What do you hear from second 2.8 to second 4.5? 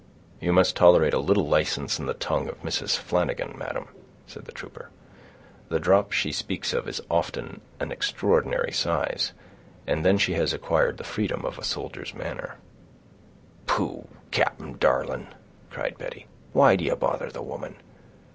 Flanagan, madam," said